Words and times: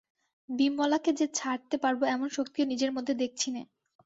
বিমলাকে 0.49 1.11
যে 1.13 1.25
ছাড়তে 1.33 1.75
পারব 1.77 2.01
এমন 2.05 2.27
শক্তিও 2.29 2.65
নিজের 2.65 2.91
মধ্যে 2.91 3.13
দেখছি 3.15 3.47
নে। 3.51 3.61